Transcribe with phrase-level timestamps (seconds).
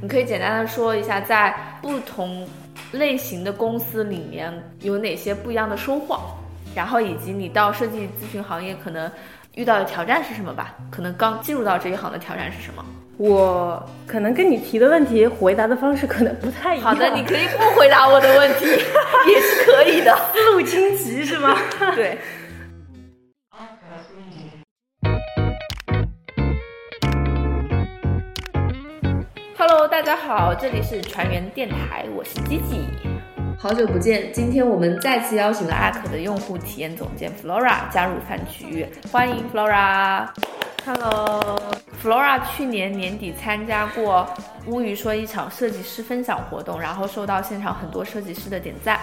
[0.00, 2.46] 你可以简单的说一下，在不同
[2.92, 6.20] 类型的公司里面有哪些不一样的收获，
[6.74, 9.10] 然后以及你到设计咨询行业可能
[9.54, 10.74] 遇到的挑战是什么吧？
[10.90, 12.84] 可能刚进入到这一行的挑战是什么？
[13.18, 16.88] 我可能跟你提的问题回答的方式可能不太一样。
[16.88, 18.66] 好的，你可以不回答我的问题，
[19.26, 20.14] 也是可以的。
[20.34, 21.56] 思 路清奇是吗？
[21.96, 22.18] 对。
[30.06, 32.86] 家好，这里是船员电台，我是 Gigi。
[33.58, 40.28] 好久不见，今天我们再次邀请了 Ark 的用户体验总监 Flora 加入饭局，欢迎 Flora。
[40.84, 44.24] Hello，Flora 去年年底参加过
[44.66, 49.00] 乌鱼说一场设计师分享活动，然后受到现场很多设计师的点赞。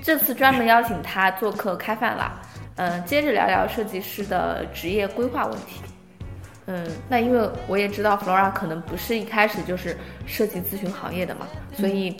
[0.00, 2.32] 这次专门邀请他做客开饭啦，
[2.76, 5.82] 嗯，接着聊聊设计师的职业规划问题。
[6.66, 12.16] 嗯，那因为我也知道 Flora 可能不是一开始就是设计咨询行业的嘛，所以，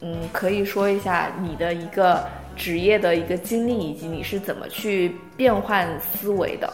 [0.00, 6.72] 嗯，可以说一下你的一个职业的一个经历，以及你是怎么去变换思维的。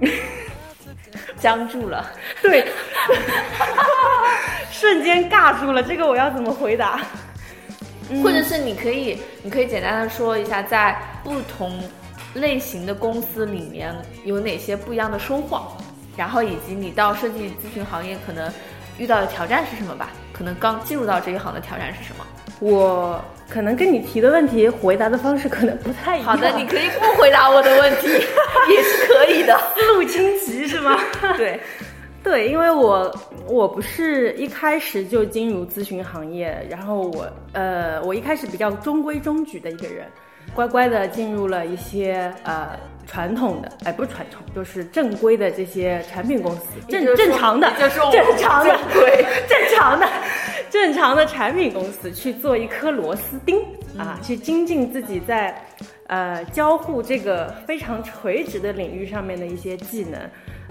[1.38, 2.10] 僵住了，
[2.42, 2.66] 对，
[4.70, 7.00] 瞬间尬住了，这个我要怎么回答？
[8.22, 11.78] 或者是你可以，你可以简单的说一下，在不同
[12.34, 15.76] 类型的公司里面有哪些不一样的收获。
[16.16, 18.50] 然后以及你到设计咨询行业可能
[18.98, 20.10] 遇到的挑战是什么吧？
[20.32, 22.26] 可能刚进入到这一行的挑战是什么？
[22.60, 26.28] 我可能跟你提的问题回答的方式可能不太一样。
[26.28, 29.54] 好的，你可以不回答我的问题，也是可以的。
[29.74, 30.98] 思 路清奇是吗？
[31.36, 31.60] 对，
[32.22, 33.14] 对，因为我
[33.46, 40.06] 我不是一开始就进入咨询行业，然后我呃，我一开始比较中规中矩的一个人。
[40.54, 50.08] 乖乖的进入了一些呃传统的，哎，不是传统，就是正规的这些产品公司，正正常的，就是正常的，对， 正常的，
[50.70, 53.62] 正常的产品公司去做一颗螺丝钉
[53.96, 55.54] 啊，去精进自己在
[56.08, 60.20] 呃交互这个非常垂直的领域上面的一些技能，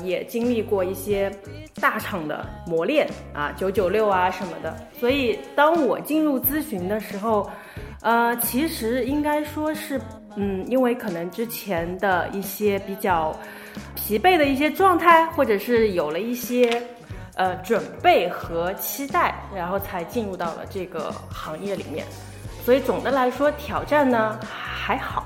[0.06, 1.32] 也经历过一些
[1.80, 7.50] 大厂的磨练啊，九九六啊什么的，所以当我进入咨询的时候。
[8.02, 10.00] 呃，其实应该说是，
[10.35, 13.34] 嗯，因为可能之前的一些比较
[13.96, 16.81] 疲惫的一些状态，或者是有了一些
[17.35, 22.06] 呃准备和期待，然后才进入到了这个行业里面。
[22.63, 25.25] 所以总的来说，挑战呢还好，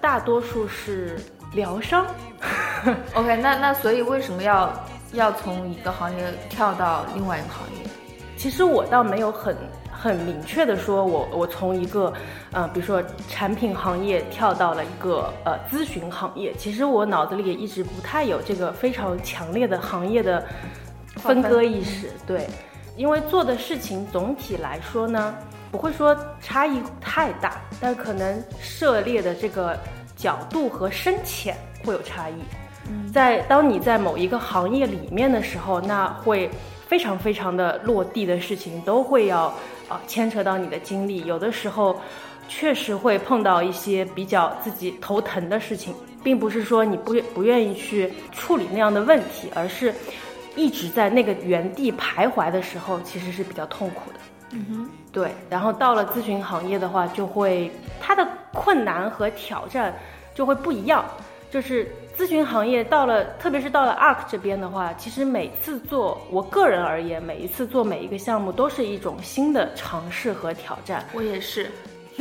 [0.00, 1.18] 大多数是
[1.52, 2.06] 疗伤。
[3.14, 4.72] OK，那那所以为什么要
[5.12, 7.90] 要从一个行业跳到另外一个行业？
[8.36, 9.56] 其实我倒没有很。
[10.04, 12.12] 很明确的说，我我从一个，
[12.52, 16.52] 呃，比如说产品行业跳到了一个呃咨询行业。
[16.58, 20.44] 其实我脑子里也一直不太有这个非常强烈的行业的
[21.16, 22.10] 分割意识。
[22.26, 22.46] 对，
[22.98, 25.34] 因为做的事情总体来说呢，
[25.72, 29.74] 不会说差异太大，但可能涉猎的这个
[30.14, 32.34] 角度和深浅会有差异。
[33.10, 36.50] 在当你在某一个行业里面的时候，那会
[36.86, 39.50] 非常非常的落地的事情都会要。
[39.88, 42.00] 啊，牵扯到你的经历，有的时候
[42.48, 49.94] 确实会碰到一些比较自己头疼的事情，并不是说你不不愿意去处理那样的问题，而是
[50.56, 54.18] 一直在那个原地徘徊的时候，其实是比较痛苦的。
[54.50, 55.30] 嗯哼，对。
[55.50, 59.94] 然后到了咨询行业的话，就会它的困难和挑战
[60.34, 61.04] 就会不一样，
[61.50, 61.90] 就是。
[62.16, 71.04] 咨询行业到了，特别是到了 ARK 这边的话，其实每次做，我个人而言，每一次做每一个项目都是一种新的尝试和挑战。
[71.12, 71.70] 我也是，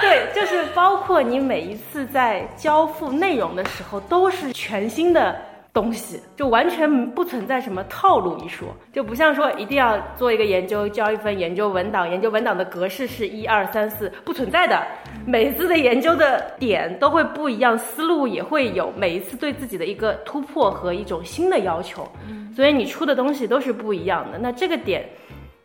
[0.00, 5.36] 对，就是包括你每一次在交付内容的时候，都是全新的。
[5.74, 14.86] 东西就完全不存在什么套路一说，就不像说一定要做一个研究，交一份研究文档，研究文档的格式是一二三四，不存在的。
[15.26, 22.06] 每一次的研究的点都会不一样，思路也会有每一次对自己的一个突破和一种新的要求，
[22.54, 24.38] 所以你出的东西都是不一样的。
[24.38, 25.08] 那这个点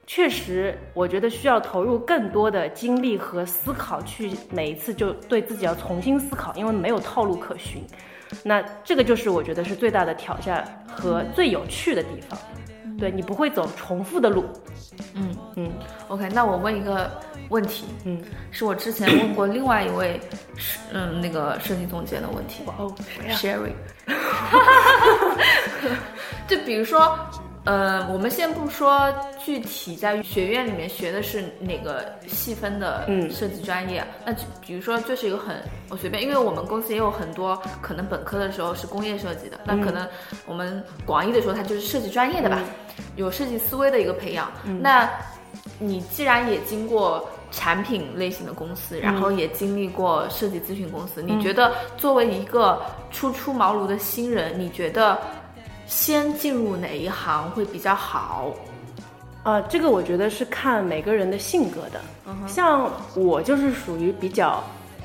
[0.06, 7.82] 确实，我觉得需要投入更多的精力和思考，去每一次就对自己要重新思考，因为没有套路可循。
[8.44, 12.38] 那这个就是我觉得是最大的挑战和最有趣的地方，
[12.98, 14.46] 对你不会走重复的路。
[15.14, 15.72] 嗯嗯
[16.08, 17.10] ，OK，那我问一个
[17.50, 18.22] 问题，嗯，
[18.52, 20.20] 是我之前问过另外一位，
[20.92, 22.64] 嗯，那个设计总监的问题。
[22.78, 23.74] 哦，谁 s h e r r y
[26.48, 27.18] 就比如说，
[27.66, 29.14] 呃，我们先不说
[29.44, 35.56] 具体在学院里面学的是哪个细分的嗯设计专业，那就比如说就是一个很
[35.90, 40.08] 我随便，因为我们公司也有很多可能本科的时候是工业设计的，那可能
[40.46, 42.62] 我们广义的时候它就是设计专业的吧，
[43.18, 44.50] 有设计思维的一个培养。
[44.82, 45.10] 那
[45.80, 52.82] 你既然也经过产品类型的公司，然后也经历过设计咨询公司，你觉得作为一个
[53.12, 55.18] 初出茅庐的新人，你觉得
[55.86, 58.54] 先进入哪一行会比较好？
[59.44, 62.02] 呃，这个我觉得是看每个人的性格的。
[62.48, 64.62] 像我就是属于比较，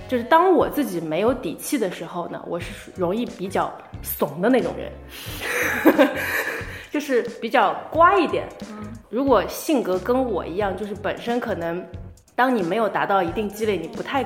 [0.09, 3.73] 就是当我自己没有底气的时候呢，我是属容易比较
[4.03, 4.91] 怂的那种人，
[6.93, 8.47] 就是比较乖一点。
[9.09, 11.85] 如果性格跟我一样，就是本身可能，
[12.37, 14.25] 当你没有达到一定积累，你不太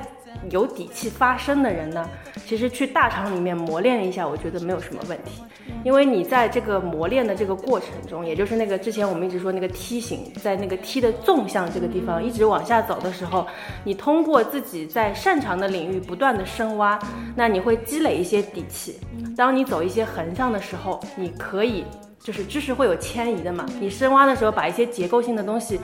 [0.51, 2.09] 有底气发声的人呢，
[2.45, 5.41] 其实去大厂里面磨练一下，我觉得没有什么问题。
[5.83, 13.45] 因为你在这个磨练的这个过程中，也就是那个之前我们一直说那个梯形，在那个梯的纵向这个地方一直往下走的时候，
[13.83, 16.97] 你通过自己在擅长的领域不断的深挖，
[17.35, 18.99] 那你会积累一些底气。
[19.35, 21.83] 当你走一些横向的时候，你可以
[22.27, 25.79] 就是知识会有迁移的嘛，你深挖的时候把一些结构性的东西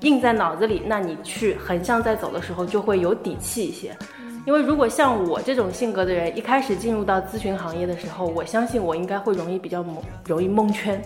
[0.00, 3.96] 印在脑子里，那你去横向在走的时候就会有底气一些。
[4.44, 11.00] 因为如果像我这种性格的人，一开始进入到咨询行业的时候，我相信我应该会容易比较蒙，容易蒙圈，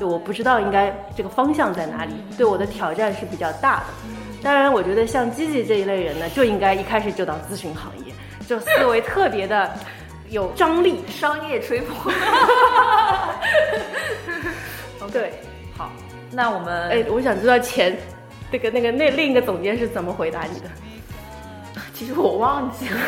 [0.00, 3.84] 就我不知道应该这个方向在哪里，对我的挑战是比较大的。
[4.42, 8.12] 当然，我觉得像积极这一类人呢，就应该一开始就到咨询行业，
[8.48, 9.70] 就思维特别的
[10.30, 11.04] 有张力。
[11.08, 12.12] 商业吹捧。
[15.12, 15.32] 对，
[15.76, 15.92] 好，
[16.32, 17.96] 那我们哎，我想知道前
[18.50, 20.68] 那个那个那另一个总监是怎么回答你的？
[21.94, 22.98] 其实我忘记了，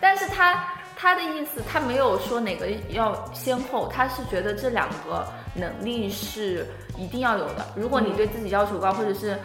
[0.00, 0.62] 但是他
[0.94, 6.66] 他的意思，他没有说哪个要先后，他是觉得这两个能力是
[6.98, 7.66] 一定要有的。
[7.74, 9.38] 如果你对自己要求高，或者是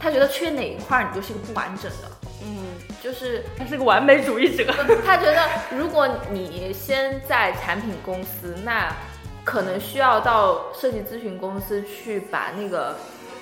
[0.00, 2.10] 他觉得缺哪一块儿，你就是一个不完整的。
[2.44, 2.64] 嗯，
[3.02, 4.64] 就是他是个完美主义者。
[5.06, 8.94] 他觉得，如果你先在产品公司，那
[9.44, 12.96] 可能需要到设计咨询公司去把那个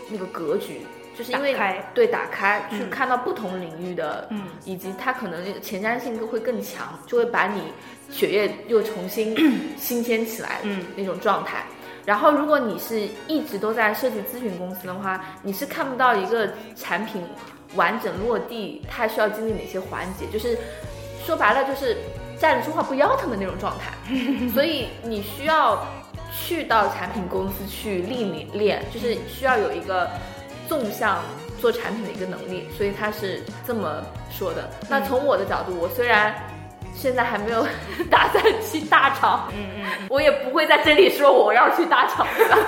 [0.08, 0.80] 那个格局，
[1.16, 7.62] 就是因为打对打开，去看到不同领域的，嗯，以及它可能前瞻性会更强，就会把你
[8.10, 9.36] 血液又重新
[9.76, 11.64] 新鲜起来，嗯，那种状态。
[12.06, 17.22] 然后，如果你是一直都在设计咨询公司的话，你是看不到一个产品
[17.74, 20.58] 完整落地，它需要经历哪些环节，就是
[21.24, 21.96] 说白了就是
[22.38, 23.92] 站着说话不腰疼的那种状态。
[24.52, 25.84] 所以你需要
[26.32, 30.10] 去到产品公司去历练练，就是需要有一个
[30.68, 31.18] 纵向
[31.60, 32.68] 做产品的一个能力。
[32.76, 34.68] 所以他是这么说的。
[34.88, 36.34] 那从我的角度，我虽然
[36.94, 37.66] 现在还没有
[38.10, 42.58] 打算去大厂，嗯嗯，我也不会在这里说我要去大厂的。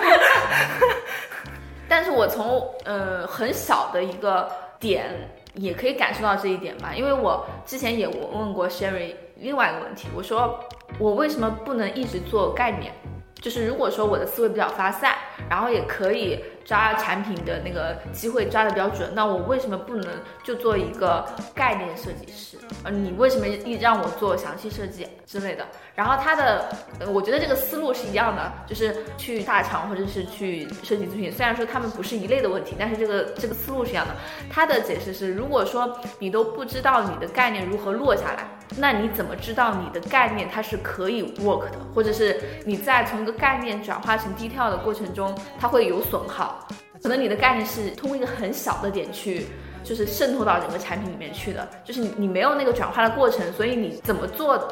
[1.89, 4.51] 但是我从呃很小的一个
[4.83, 5.07] 点
[5.55, 10.59] 也可以感受到这一点吧，因为我之前也问过 Sherry 另外一个问题，我说
[10.99, 12.93] 我为什么不能一直做概念？
[13.41, 15.15] 就是如果说我的思维比较发散，
[15.49, 20.07] 然后也可以抓产品的那个机会抓的比较准，那我为什么不能
[20.45, 21.25] 就做一个
[21.55, 22.57] 概念设计师？
[22.85, 25.67] 呃，你为什么一让我做详细设计之类的？
[25.95, 26.69] 然后他的，
[27.01, 34.15] 呃我觉得这个思路是一样的，就是去大厂或者是去设计咨询，虽然说他们不是一类的问题，但是这个这个思路是一样的。
[34.51, 38.49] 他的解释是，如果说你都不知道你的概念如何落下来，
[38.79, 46.67] 那你怎么知道你的概念它是可以 work 的，或者是你在从一个概念转化成低跳的过程中，它会有损耗？
[47.03, 49.47] 可能你的概念是通过一个很小的点去，
[49.83, 54.69] 就是渗透到整个产品里面去的，就是你你没有那个转化的过程，所以你怎么做，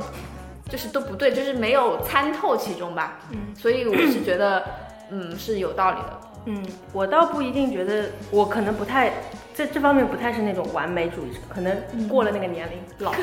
[0.69, 3.19] 就是都不对，就是没有参透其中吧。
[3.31, 4.65] 嗯，所以我是觉得，
[5.11, 6.21] 嗯，是有道理的。
[6.47, 9.13] 嗯，我倒不一定觉得，我可能不太
[9.55, 11.77] 在这方面不太是那种完美主义者，可能
[12.09, 13.19] 过了那个年龄，老了。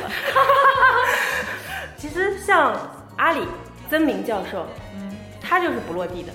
[1.98, 2.75] 其实像
[3.15, 3.41] 阿里
[3.89, 4.65] 曾明教授，
[4.96, 6.31] 嗯他就是不落地的，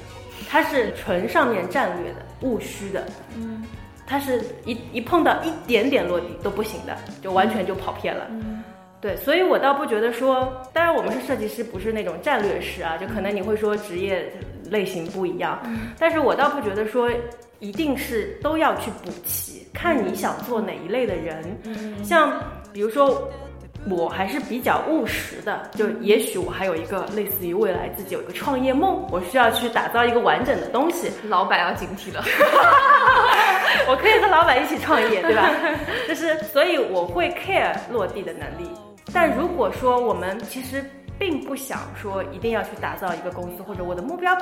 [0.49, 3.07] 他是纯上面战略的、务虚的，
[3.37, 3.65] 嗯
[4.07, 8.27] 他是一一碰到一点点落地都不行的，就完全就跑偏了。
[8.31, 8.63] 嗯
[9.01, 14.33] 对，所以我倒不觉得说，当然我们是设计师，不是那种战略师啊，就可能你会说职业
[14.71, 15.61] 类型不一样，
[15.99, 17.11] 但是我倒不觉得说
[17.63, 21.57] 一定是都要去补齐，看你想做哪一类的人。
[22.03, 22.33] 像
[22.73, 23.31] 比如说，
[23.89, 32.25] 我还是比较务实的，就也许我还有一个类似于未来自己有一个创业梦，我需要去打造一个完整的东西，老板要警惕了。
[33.87, 35.49] 我可以和老板一起创业，对吧？
[36.09, 38.69] 就是，所以我会 care 落地的能力。
[39.13, 40.85] 但如果说我们其实
[41.17, 44.37] 并不想说一定要去打造一个公司，或者我的目标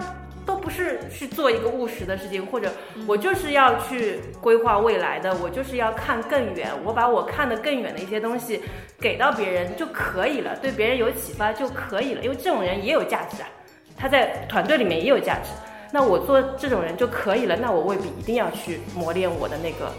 [0.50, 2.72] 都不是去做一个务实的事情，或者
[3.06, 8.60] 我就是要去规划未来的，我就是要看更远，我把我看得更远的一些东西
[8.98, 13.48] 给到别人就可以了，对别人有启发就可以了，因为这种人也有价值啊，
[13.96, 15.50] 他在团队里面也有价值。
[15.92, 19.92] 那我做这种人就可以了，那我未必一定要去磨练我的那个，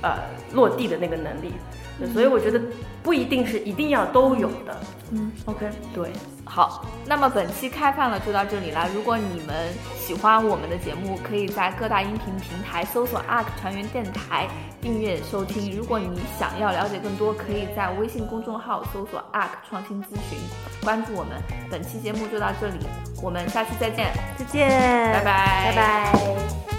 [0.00, 0.18] 呃，
[0.54, 1.52] 落地的那个能力。
[2.08, 2.60] 所以我觉得
[3.02, 4.80] 不一定是一定要都有的。
[5.12, 6.10] 嗯，OK，对，
[6.44, 8.88] 好，那么本期开饭了就到这里了。
[8.94, 14.46] 如果你们喜欢我们的节目，可以在各大音频平台搜索 ARK 船员电台
[14.80, 15.76] 订阅收听。
[15.76, 20.38] 如果你想要了解更多，可以在微信公众号搜索 ARK 创新咨询，
[20.84, 21.42] 关注我们。
[21.68, 22.78] 本期节目就到这里，
[23.20, 24.68] 我们下期再见，再见，
[25.12, 26.69] 拜拜，拜拜。